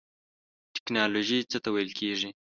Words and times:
ټیکنالوژی 0.73 1.39
څه 1.51 1.57
ته 1.63 1.69
ویل 1.73 1.91
کیږی؟ 1.99 2.29